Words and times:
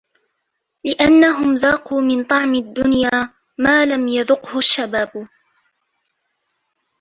لِأَنَّهُمْ 0.85 1.55
ذَاقُوا 1.55 2.01
مِنْ 2.01 2.23
طَعْمِ 2.23 2.55
الدُّنْيَا 2.55 3.29
مَا 3.57 3.85
لَمْ 3.85 4.07
يَذُقْهُ 4.07 4.57
الشَّبَابُ 4.57 5.27